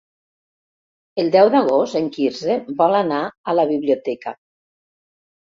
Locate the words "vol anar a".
2.81-3.57